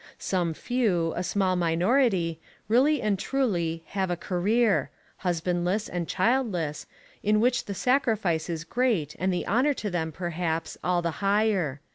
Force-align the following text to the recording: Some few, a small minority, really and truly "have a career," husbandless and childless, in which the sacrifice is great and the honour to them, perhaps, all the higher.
Some 0.17 0.55
few, 0.55 1.13
a 1.15 1.21
small 1.21 1.55
minority, 1.55 2.39
really 2.67 3.03
and 3.03 3.19
truly 3.19 3.83
"have 3.89 4.09
a 4.09 4.17
career," 4.17 4.89
husbandless 5.17 5.87
and 5.87 6.07
childless, 6.07 6.87
in 7.21 7.39
which 7.39 7.65
the 7.65 7.75
sacrifice 7.75 8.49
is 8.49 8.63
great 8.63 9.15
and 9.19 9.31
the 9.31 9.45
honour 9.45 9.75
to 9.75 9.91
them, 9.91 10.11
perhaps, 10.11 10.75
all 10.83 11.03
the 11.03 11.11
higher. 11.21 11.81